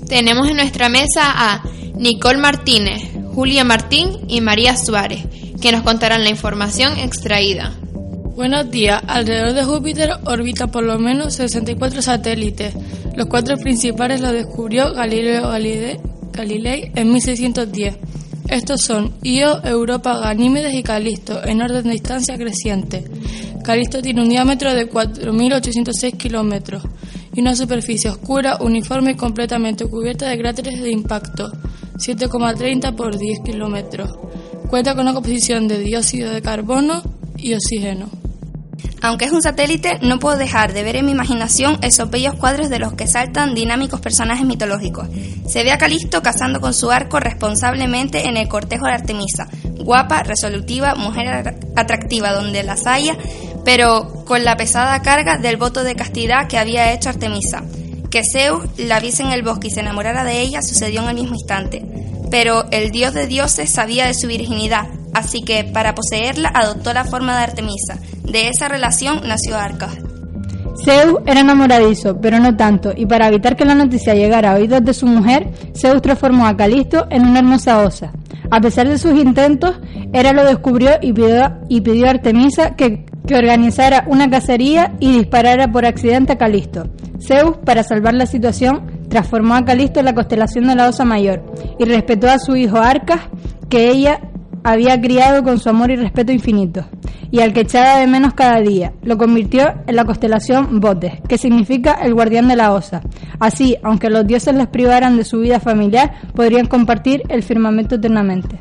Tenemos 0.07 0.49
en 0.49 0.55
nuestra 0.55 0.89
mesa 0.89 1.21
a 1.23 1.63
Nicole 1.95 2.39
Martínez, 2.39 3.18
Julia 3.33 3.63
Martín 3.63 4.09
y 4.27 4.41
María 4.41 4.75
Suárez, 4.75 5.25
que 5.61 5.71
nos 5.71 5.83
contarán 5.83 6.23
la 6.23 6.29
información 6.29 6.97
extraída. 6.97 7.73
Buenos 8.35 8.71
días. 8.71 9.01
Alrededor 9.07 9.53
de 9.53 9.65
Júpiter 9.65 10.11
orbita 10.25 10.67
por 10.67 10.83
lo 10.83 10.97
menos 10.97 11.35
64 11.35 12.01
satélites. 12.01 12.73
Los 13.15 13.27
cuatro 13.27 13.57
principales 13.57 14.21
los 14.21 14.31
descubrió 14.31 14.93
Galileo 14.93 15.49
Galilei 16.31 16.91
en 16.95 17.11
1610. 17.11 17.97
Estos 18.49 18.81
son 18.81 19.13
Io, 19.21 19.63
Europa, 19.63 20.17
Ganímedes 20.17 20.73
y 20.73 20.83
Calisto, 20.83 21.43
en 21.45 21.61
orden 21.61 21.83
de 21.83 21.91
distancia 21.91 22.35
creciente. 22.37 23.03
Calisto 23.63 24.01
tiene 24.01 24.23
un 24.23 24.29
diámetro 24.29 24.73
de 24.73 24.89
4.806 24.89 26.17
kilómetros 26.17 26.81
y 27.33 27.41
una 27.41 27.55
superficie 27.55 28.09
oscura, 28.09 28.57
uniforme 28.59 29.11
y 29.11 29.15
completamente 29.15 29.85
cubierta 29.85 30.27
de 30.27 30.37
cráteres 30.39 30.81
de 30.81 30.91
impacto, 30.91 31.51
7,30 31.99 32.95
por 32.95 33.17
10 33.17 33.41
kilómetros. 33.41 34.17
Cuenta 34.69 34.93
con 34.93 35.01
una 35.01 35.13
composición 35.13 35.67
de 35.67 35.79
dióxido 35.79 36.31
de 36.31 36.41
carbono 36.41 37.03
y 37.37 37.53
oxígeno. 37.53 38.09
Aunque 39.01 39.25
es 39.25 39.31
un 39.31 39.41
satélite, 39.41 39.99
no 40.01 40.19
puedo 40.19 40.37
dejar 40.37 40.73
de 40.73 40.83
ver 40.83 40.97
en 40.97 41.05
mi 41.05 41.11
imaginación 41.11 41.77
esos 41.81 42.09
bellos 42.09 42.35
cuadros 42.35 42.69
de 42.69 42.79
los 42.79 42.93
que 42.93 43.07
saltan 43.07 43.55
dinámicos 43.55 44.01
personajes 44.01 44.45
mitológicos. 44.45 45.07
Se 45.47 45.63
ve 45.63 45.71
a 45.71 45.77
Calisto 45.77 46.21
cazando 46.21 46.59
con 46.59 46.73
su 46.73 46.91
arco 46.91 47.19
responsablemente 47.19 48.27
en 48.27 48.35
el 48.35 48.49
cortejo 48.49 48.85
de 48.85 48.93
Artemisa, 48.93 49.47
guapa, 49.83 50.23
resolutiva, 50.23 50.95
mujer 50.95 51.55
atractiva 51.75 52.33
donde 52.33 52.63
las 52.63 52.87
haya, 52.87 53.17
pero 53.63 54.25
con 54.25 54.43
la 54.43 54.57
pesada 54.57 55.01
carga 55.01 55.37
del 55.37 55.57
voto 55.57 55.83
de 55.83 55.95
castidad 55.95 56.47
que 56.47 56.57
había 56.57 56.91
hecho 56.91 57.09
Artemisa. 57.09 57.63
Que 58.09 58.23
Zeus 58.23 58.63
la 58.77 58.99
viese 58.99 59.23
en 59.23 59.31
el 59.31 59.43
bosque 59.43 59.67
y 59.67 59.71
se 59.71 59.81
enamorara 59.81 60.23
de 60.23 60.41
ella 60.41 60.61
sucedió 60.61 61.01
en 61.03 61.09
el 61.09 61.15
mismo 61.15 61.35
instante. 61.35 61.85
Pero 62.31 62.65
el 62.71 62.91
dios 62.91 63.13
de 63.13 63.27
dioses 63.27 63.69
sabía 63.69 64.05
de 64.05 64.13
su 64.13 64.27
virginidad, 64.27 64.87
así 65.13 65.41
que 65.41 65.63
para 65.63 65.95
poseerla 65.95 66.51
adoptó 66.53 66.93
la 66.93 67.05
forma 67.05 67.37
de 67.37 67.43
Artemisa. 67.43 67.99
De 68.23 68.49
esa 68.49 68.67
relación 68.67 69.21
nació 69.27 69.57
Arcas. 69.57 69.97
Zeus 70.85 71.19
era 71.25 71.41
enamoradizo, 71.41 72.19
pero 72.21 72.39
no 72.39 72.55
tanto, 72.55 72.93
y 72.95 73.05
para 73.05 73.27
evitar 73.27 73.55
que 73.55 73.65
la 73.65 73.75
noticia 73.75 74.13
llegara 74.13 74.51
a 74.51 74.55
oídos 74.55 74.83
de 74.83 74.93
su 74.93 75.05
mujer, 75.05 75.51
Zeus 75.75 76.01
transformó 76.01 76.47
a 76.47 76.55
Calisto 76.55 77.07
en 77.09 77.27
una 77.27 77.39
hermosa 77.39 77.79
osa. 77.79 78.11
A 78.51 78.61
pesar 78.61 78.87
de 78.87 78.97
sus 78.97 79.13
intentos, 79.13 79.75
Hera 80.13 80.33
lo 80.33 80.43
descubrió 80.45 80.91
y 81.01 81.13
pidió, 81.13 81.59
y 81.67 81.81
pidió 81.81 82.07
a 82.07 82.11
Artemisa 82.11 82.75
que, 82.75 83.05
que 83.27 83.35
organizara 83.35 84.05
una 84.07 84.29
cacería 84.29 84.93
y 84.99 85.17
disparara 85.17 85.71
por 85.71 85.85
accidente 85.85 86.33
a 86.33 86.37
Calisto. 86.37 86.87
Zeus, 87.19 87.57
para 87.57 87.83
salvar 87.83 88.13
la 88.13 88.25
situación, 88.25 88.83
transformó 89.09 89.55
a 89.55 89.65
Calisto 89.65 89.99
en 89.99 90.05
la 90.05 90.15
constelación 90.15 90.67
de 90.67 90.75
la 90.75 90.87
Osa 90.87 91.05
Mayor 91.05 91.43
y 91.77 91.85
respetó 91.85 92.29
a 92.29 92.39
su 92.39 92.55
hijo 92.55 92.77
Arcas, 92.77 93.21
que 93.69 93.89
ella 93.89 94.21
había 94.63 94.99
criado 94.99 95.43
con 95.43 95.59
su 95.59 95.69
amor 95.69 95.91
y 95.91 95.95
respeto 95.95 96.31
infinito, 96.31 96.85
y 97.31 97.39
al 97.39 97.53
que 97.53 97.61
echaba 97.61 97.99
de 97.99 98.07
menos 98.07 98.33
cada 98.33 98.59
día. 98.61 98.93
Lo 99.03 99.17
convirtió 99.17 99.73
en 99.87 99.95
la 99.95 100.05
constelación 100.05 100.79
Botes, 100.79 101.13
que 101.27 101.37
significa 101.37 101.93
el 101.93 102.13
guardián 102.13 102.47
de 102.47 102.55
la 102.55 102.73
osa. 102.73 103.01
Así, 103.39 103.77
aunque 103.83 104.09
los 104.09 104.25
dioses 104.25 104.55
les 104.55 104.67
privaran 104.67 105.17
de 105.17 105.23
su 105.23 105.39
vida 105.39 105.59
familiar, 105.59 106.13
podrían 106.33 106.67
compartir 106.67 107.23
el 107.29 107.43
firmamento 107.43 107.95
eternamente. 107.95 108.59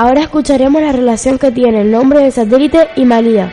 Ahora 0.00 0.20
escucharemos 0.20 0.80
la 0.80 0.92
relación 0.92 1.40
que 1.40 1.50
tiene 1.50 1.80
el 1.80 1.90
nombre 1.90 2.20
del 2.20 2.30
satélite 2.30 2.86
y 2.94 3.04
Malía. 3.04 3.52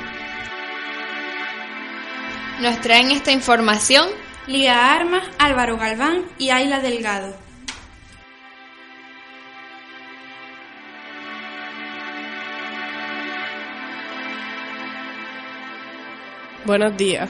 Nos 2.61 2.79
traen 2.81 3.09
esta 3.09 3.31
información 3.31 4.05
Lía 4.45 4.93
Armas, 4.93 5.23
Álvaro 5.39 5.75
Galván 5.75 6.21
y 6.37 6.51
Ayla 6.51 6.81
Delgado. 6.81 7.33
Buenos 16.67 16.95
días. 16.95 17.27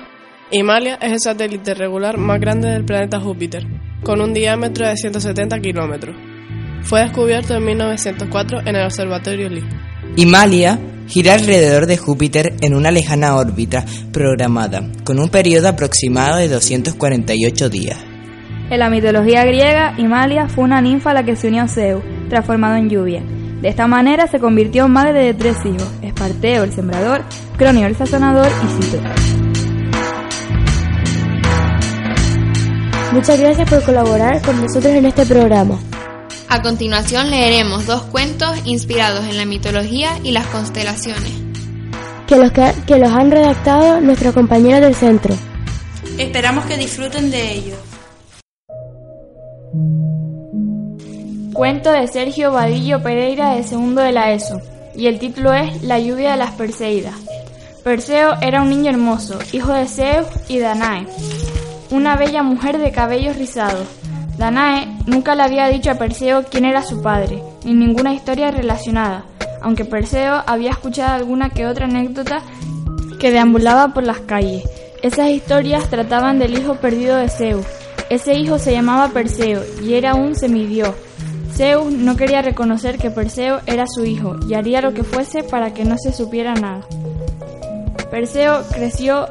Himalaya 0.52 0.96
es 0.96 1.14
el 1.14 1.20
satélite 1.22 1.74
regular 1.74 2.18
más 2.18 2.42
grande 2.42 2.68
del 2.68 2.84
planeta 2.84 3.22
Júpiter, 3.22 3.66
con 4.04 4.20
un 4.20 4.34
diámetro 4.34 4.86
de 4.86 4.98
170 4.98 5.58
kilómetros. 5.62 6.35
Fue 6.86 7.02
descubierto 7.02 7.56
en 7.56 7.66
1904 7.66 8.60
en 8.66 8.76
el 8.76 8.86
Observatorio 8.86 9.50
Lee. 9.50 9.68
Himalaya 10.16 10.78
gira 11.08 11.34
alrededor 11.34 11.88
de 11.88 11.98
Júpiter 11.98 12.54
en 12.62 12.76
una 12.76 12.92
lejana 12.92 13.36
órbita 13.36 13.84
programada, 14.12 14.84
con 15.04 15.20
un 15.20 15.30
periodo 15.30 15.68
aproximado 15.70 16.38
de 16.38 16.48
248 16.48 17.70
días. 17.70 17.98
En 18.70 18.80
la 18.80 18.92
mitología 18.92 19.44
griega, 19.46 19.96
Himalaya 19.98 20.48
fue 20.48 20.64
una 20.64 20.80
ninfa 20.80 21.10
a 21.10 21.16
la 21.16 21.24
que 21.24 21.36
se 21.36 21.48
unió 21.48 21.68
Zeus, 21.68 22.04
transformado 22.30 22.76
en 22.76 22.90
lluvia. 22.90 23.24
De 23.62 23.70
esta 23.70 23.88
manera 23.88 24.28
se 24.28 24.40
convirtió 24.40 24.86
en 24.86 24.92
madre 24.92 25.26
de 25.26 25.34
tres 25.34 25.58
hijos, 25.66 25.90
Esparteo 26.04 26.64
el 26.64 26.72
sembrador, 26.72 27.24
Cronio 27.58 27.88
el 27.88 27.96
sazonador 27.96 28.48
y 28.48 28.84
Cito. 28.84 29.00
Muchas 33.12 33.40
gracias 33.40 33.70
por 33.70 33.84
colaborar 33.84 34.40
con 34.44 34.62
nosotros 34.62 34.94
en 34.94 35.06
este 35.06 35.26
programa. 35.26 35.80
A 36.56 36.62
continuación 36.62 37.32
leeremos 37.32 37.86
dos 37.86 38.04
cuentos 38.04 38.50
inspirados 38.64 39.26
en 39.26 39.36
la 39.36 39.44
mitología 39.44 40.12
y 40.24 40.32
las 40.32 40.46
constelaciones. 40.48 41.34
Que 42.28 42.38
los, 42.38 42.54
que, 42.54 42.72
que 42.88 42.98
los 42.98 43.12
han 43.12 43.30
redactado 43.30 44.00
nuestros 44.00 44.34
compañeros 44.34 44.80
del 44.80 44.96
centro. 44.96 45.36
Esperamos 46.18 46.64
que 46.64 46.78
disfruten 46.78 47.30
de 47.30 47.52
ellos. 47.52 47.78
Cuento 51.52 51.92
de 51.92 52.08
Sergio 52.08 52.54
Vadillo 52.54 53.04
Pereira 53.04 53.56
de 53.56 53.64
segundo 53.64 54.00
de 54.00 54.14
la 54.14 54.32
ESO, 54.32 54.62
y 54.96 55.08
el 55.08 55.20
título 55.20 55.52
es 55.52 55.84
La 55.84 56.00
lluvia 56.00 56.32
de 56.32 56.38
las 56.38 56.52
Perseidas. 56.52 57.16
Perseo 57.84 58.36
era 58.40 58.62
un 58.62 58.70
niño 58.70 58.92
hermoso, 58.92 59.38
hijo 59.52 59.74
de 59.74 59.88
Zeus 59.88 60.28
y 60.48 60.60
Danae, 60.60 61.06
una 61.92 62.16
bella 62.16 62.44
mujer 62.44 62.78
de 62.78 62.94
cabellos 62.94 63.36
rizados. 63.36 63.90
Danae 64.38 64.88
nunca 65.06 65.34
le 65.36 65.44
había 65.44 65.68
dicho 65.68 65.92
a 65.92 65.96
Perseo 65.96 66.44
quién 66.50 66.66
era 66.66 66.84
su 66.84 67.02
padre, 67.02 67.42
ni 67.64 67.74
ninguna 67.74 68.14
historia 68.14 68.52
relacionada, 68.52 69.26
aunque 69.62 69.86
Perseo 69.86 70.44
había 70.46 70.72
escuchado 70.72 71.14
alguna 71.14 71.50
que 71.50 71.66
otra 71.66 71.86
anécdota 71.86 72.42
que 73.20 73.32
deambulaba 73.32 73.94
por 73.94 74.04
las 74.04 74.20
calles. 74.20 74.64
Esas 75.02 75.30
historias 75.30 75.90
trataban 75.90 76.40
del 76.40 76.58
hijo 76.58 76.76
perdido 76.76 77.16
de 77.16 77.30
Zeus. 77.30 77.66
Ese 78.10 78.34
hijo 78.34 78.60
se 78.60 78.72
llamaba 78.72 79.10
Perseo 79.10 79.64
y 79.82 79.94
era 79.94 80.16
un 80.16 80.36
semidios. 80.36 80.94
Zeus 81.54 81.94
no 81.94 82.18
quería 82.18 82.42
reconocer 82.42 82.98
que 82.98 83.12
Perseo 83.12 83.62
era 83.66 83.86
su 83.88 84.04
hijo 84.06 84.36
y 84.48 84.56
haría 84.56 84.82
lo 84.82 84.94
que 84.94 85.04
fuese 85.04 85.44
para 85.44 85.74
que 85.74 85.86
no 85.86 85.96
se 85.98 86.12
supiera 86.12 86.54
nada. 86.54 86.82
Perseo 88.12 88.64
creció 88.74 89.28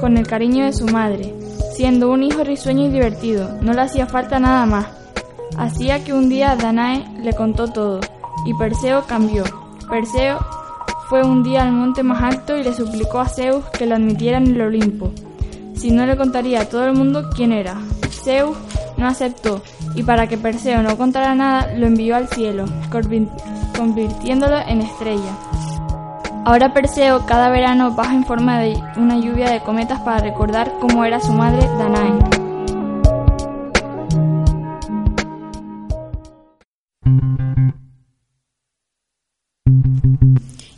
con 0.00 0.16
el 0.16 0.26
cariño 0.26 0.64
de 0.64 0.72
su 0.72 0.86
madre, 0.86 1.34
siendo 1.78 2.10
un 2.10 2.24
hijo 2.24 2.42
risueño 2.42 2.86
y 2.86 2.90
divertido, 2.90 3.56
no 3.60 3.72
le 3.72 3.82
hacía 3.82 4.08
falta 4.08 4.40
nada 4.40 4.66
más. 4.66 4.88
Hacía 5.56 6.02
que 6.02 6.12
un 6.12 6.28
día 6.28 6.56
Danae 6.56 7.06
le 7.22 7.32
contó 7.34 7.68
todo, 7.68 8.00
y 8.44 8.52
Perseo 8.54 9.04
cambió. 9.06 9.44
Perseo 9.88 10.40
fue 11.08 11.22
un 11.22 11.44
día 11.44 11.62
al 11.62 11.70
monte 11.70 12.02
más 12.02 12.20
alto 12.20 12.56
y 12.56 12.64
le 12.64 12.74
suplicó 12.74 13.20
a 13.20 13.28
Zeus 13.28 13.64
que 13.66 13.86
lo 13.86 13.94
admitiera 13.94 14.38
en 14.38 14.48
el 14.48 14.60
Olimpo, 14.60 15.12
si 15.76 15.92
no 15.92 16.04
le 16.04 16.16
contaría 16.16 16.62
a 16.62 16.68
todo 16.68 16.84
el 16.84 16.94
mundo 16.94 17.30
quién 17.36 17.52
era. 17.52 17.80
Zeus 18.24 18.56
no 18.96 19.06
aceptó, 19.06 19.62
y 19.94 20.02
para 20.02 20.26
que 20.26 20.36
Perseo 20.36 20.82
no 20.82 20.98
contara 20.98 21.36
nada, 21.36 21.76
lo 21.76 21.86
envió 21.86 22.16
al 22.16 22.26
cielo, 22.26 22.64
convirtiéndolo 22.90 24.58
en 24.66 24.80
estrella. 24.80 25.38
Ahora 26.48 26.72
Perseo 26.72 27.26
cada 27.26 27.50
verano 27.50 27.90
baja 27.94 28.14
en 28.14 28.24
forma 28.24 28.58
de 28.58 28.72
una 28.96 29.18
lluvia 29.18 29.50
de 29.50 29.60
cometas 29.60 30.00
para 30.00 30.20
recordar 30.20 30.72
cómo 30.80 31.04
era 31.04 31.20
su 31.20 31.30
madre 31.30 31.68
Danae. 31.76 32.14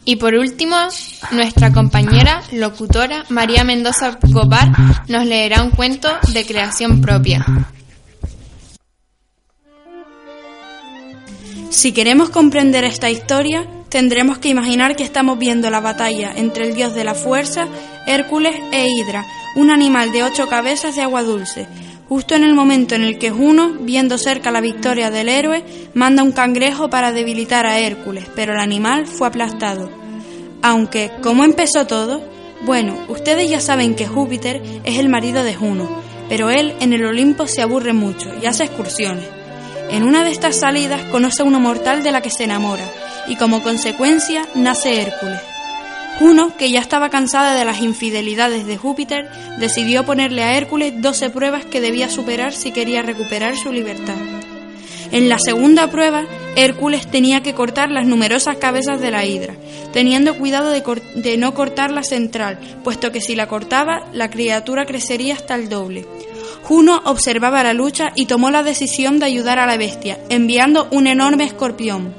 Y 0.04 0.16
por 0.16 0.34
último, 0.34 0.74
nuestra 1.30 1.72
compañera 1.72 2.42
locutora 2.50 3.24
María 3.28 3.62
Mendoza 3.62 4.18
Gopar 4.22 4.72
nos 5.06 5.24
leerá 5.24 5.62
un 5.62 5.70
cuento 5.70 6.08
de 6.32 6.44
creación 6.46 7.00
propia. 7.00 7.46
Si 11.70 11.92
queremos 11.92 12.30
comprender 12.30 12.82
esta 12.82 13.08
historia, 13.08 13.68
tendremos 13.90 14.38
que 14.38 14.48
imaginar 14.48 14.96
que 14.96 15.02
estamos 15.02 15.38
viendo 15.38 15.68
la 15.68 15.80
batalla 15.80 16.32
entre 16.34 16.64
el 16.68 16.74
dios 16.74 16.94
de 16.94 17.04
la 17.04 17.14
fuerza, 17.14 17.66
Hércules, 18.06 18.54
e 18.72 18.88
Hidra, 18.88 19.26
un 19.56 19.70
animal 19.70 20.12
de 20.12 20.22
ocho 20.22 20.48
cabezas 20.48 20.94
de 20.94 21.02
agua 21.02 21.22
dulce, 21.24 21.66
justo 22.08 22.34
en 22.34 22.44
el 22.44 22.54
momento 22.54 22.94
en 22.94 23.02
el 23.02 23.18
que 23.18 23.30
Juno, 23.30 23.72
viendo 23.80 24.16
cerca 24.16 24.52
la 24.52 24.60
victoria 24.60 25.10
del 25.10 25.28
héroe, 25.28 25.64
manda 25.92 26.22
un 26.22 26.32
cangrejo 26.32 26.88
para 26.88 27.12
debilitar 27.12 27.66
a 27.66 27.80
Hércules, 27.80 28.26
pero 28.34 28.52
el 28.52 28.60
animal 28.60 29.06
fue 29.06 29.26
aplastado. 29.26 29.90
Aunque, 30.62 31.10
¿cómo 31.22 31.44
empezó 31.44 31.86
todo? 31.86 32.22
Bueno, 32.62 32.96
ustedes 33.08 33.50
ya 33.50 33.60
saben 33.60 33.96
que 33.96 34.06
Júpiter 34.06 34.62
es 34.84 34.98
el 34.98 35.08
marido 35.08 35.42
de 35.42 35.54
Juno, 35.54 35.88
pero 36.28 36.50
él 36.50 36.74
en 36.80 36.92
el 36.92 37.04
Olimpo 37.04 37.48
se 37.48 37.62
aburre 37.62 37.92
mucho 37.92 38.30
y 38.40 38.46
hace 38.46 38.64
excursiones. 38.64 39.24
En 39.90 40.04
una 40.04 40.22
de 40.22 40.30
estas 40.30 40.60
salidas 40.60 41.02
conoce 41.06 41.42
a 41.42 41.44
una 41.44 41.58
mortal 41.58 42.04
de 42.04 42.12
la 42.12 42.20
que 42.20 42.30
se 42.30 42.44
enamora, 42.44 42.84
y 43.30 43.36
como 43.36 43.62
consecuencia 43.62 44.46
nace 44.54 45.00
Hércules. 45.00 45.40
Juno, 46.18 46.54
que 46.58 46.70
ya 46.70 46.80
estaba 46.80 47.08
cansada 47.08 47.54
de 47.54 47.64
las 47.64 47.80
infidelidades 47.80 48.66
de 48.66 48.76
Júpiter, 48.76 49.30
decidió 49.58 50.04
ponerle 50.04 50.42
a 50.42 50.58
Hércules 50.58 51.00
doce 51.00 51.30
pruebas 51.30 51.64
que 51.64 51.80
debía 51.80 52.10
superar 52.10 52.52
si 52.52 52.72
quería 52.72 53.02
recuperar 53.02 53.56
su 53.56 53.72
libertad. 53.72 54.16
En 55.12 55.28
la 55.28 55.38
segunda 55.38 55.88
prueba, 55.90 56.24
Hércules 56.56 57.08
tenía 57.08 57.40
que 57.42 57.54
cortar 57.54 57.90
las 57.90 58.04
numerosas 58.04 58.56
cabezas 58.58 59.00
de 59.00 59.12
la 59.12 59.24
hidra, 59.24 59.54
teniendo 59.92 60.36
cuidado 60.36 60.70
de, 60.70 61.36
no 61.38 61.54
cortar 61.54 61.92
la 61.92 62.02
central, 62.02 62.58
puesto 62.82 63.12
que 63.12 63.20
si 63.20 63.36
la 63.36 63.46
cortaba, 63.46 64.06
la 64.12 64.28
criatura 64.28 64.86
crecería 64.86 65.34
hasta 65.34 65.54
el 65.54 65.68
doble. 65.68 66.04
Juno 66.64 67.00
observaba 67.04 67.62
la 67.62 67.74
lucha 67.74 68.12
y 68.14 68.26
tomó 68.26 68.50
la 68.50 68.62
decisión 68.64 69.20
de 69.20 69.26
ayudar 69.26 69.58
a 69.60 69.66
la 69.66 69.76
bestia, 69.76 70.18
enviando 70.28 70.88
un 70.90 71.06
enorme 71.06 71.44
escorpión. 71.44 72.14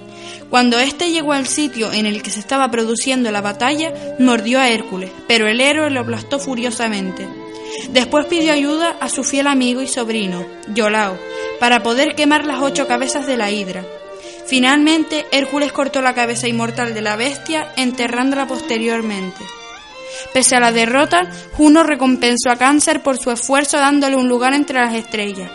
Cuando 0.51 0.79
éste 0.79 1.11
llegó 1.11 1.31
al 1.31 1.47
sitio 1.47 1.93
en 1.93 2.05
el 2.05 2.21
que 2.21 2.29
se 2.29 2.41
estaba 2.41 2.69
produciendo 2.69 3.31
la 3.31 3.39
batalla, 3.39 3.93
mordió 4.19 4.59
a 4.59 4.67
Hércules, 4.67 5.09
pero 5.25 5.47
el 5.47 5.61
héroe 5.61 5.89
lo 5.89 6.01
aplastó 6.01 6.39
furiosamente. 6.39 7.25
Después 7.91 8.25
pidió 8.25 8.51
ayuda 8.51 8.97
a 8.99 9.07
su 9.07 9.23
fiel 9.23 9.47
amigo 9.47 9.81
y 9.81 9.87
sobrino, 9.87 10.45
Yolao, 10.75 11.17
para 11.61 11.81
poder 11.83 12.15
quemar 12.15 12.45
las 12.45 12.61
ocho 12.61 12.85
cabezas 12.85 13.25
de 13.27 13.37
la 13.37 13.49
hidra. 13.49 13.85
Finalmente, 14.45 15.25
Hércules 15.31 15.71
cortó 15.71 16.01
la 16.01 16.13
cabeza 16.13 16.49
inmortal 16.49 16.93
de 16.93 17.01
la 17.01 17.15
bestia, 17.15 17.71
enterrándola 17.77 18.45
posteriormente. 18.45 19.45
Pese 20.33 20.57
a 20.57 20.59
la 20.59 20.73
derrota, 20.73 21.29
Juno 21.53 21.83
recompensó 21.83 22.49
a 22.51 22.57
Cáncer 22.57 23.01
por 23.01 23.17
su 23.17 23.31
esfuerzo 23.31 23.77
dándole 23.77 24.17
un 24.17 24.27
lugar 24.27 24.53
entre 24.53 24.81
las 24.81 24.95
estrellas. 24.95 25.49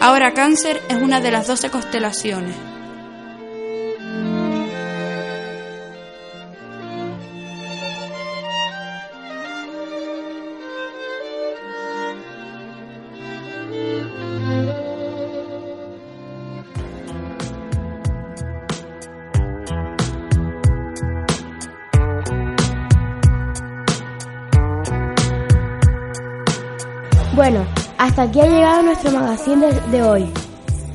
Ahora 0.00 0.34
Cáncer 0.34 0.82
es 0.88 0.96
una 1.00 1.20
de 1.20 1.30
las 1.30 1.46
doce 1.46 1.70
constelaciones. 1.70 2.69
Bueno, 27.40 27.64
hasta 27.96 28.24
aquí 28.24 28.38
ha 28.38 28.44
llegado 28.44 28.82
nuestro 28.82 29.12
magazine 29.12 29.72
de, 29.90 30.02
hoy. 30.02 30.30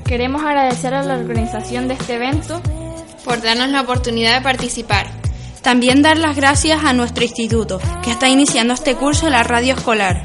Queremos 0.06 0.44
agradecer 0.44 0.94
a 0.94 1.02
la 1.02 1.16
organización 1.16 1.88
de 1.88 1.96
este 1.96 2.18
evento 2.18 2.62
por 3.24 3.42
darnos 3.42 3.70
la 3.70 3.82
oportunidad 3.82 4.36
de 4.36 4.44
participar. 4.44 5.08
También 5.64 6.04
dar 6.04 6.20
las 6.20 6.36
gracias 6.36 6.84
a 6.84 6.94
nuestro 6.94 7.24
instituto, 7.24 7.80
que 8.04 8.12
está 8.12 8.30
iniciando 8.30 8.76
este 8.76 8.94
curso 8.94 9.26
de 9.26 9.32
la 9.32 9.42
radio 9.42 9.74
escolar. 9.74 10.24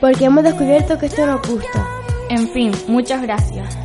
Porque 0.00 0.24
hemos 0.24 0.42
descubierto 0.42 0.98
que 0.98 1.04
esto 1.04 1.26
nos 1.26 1.46
gusta. 1.46 1.86
En 2.30 2.48
fin, 2.48 2.72
muchas 2.86 3.20
gracias. 3.20 3.81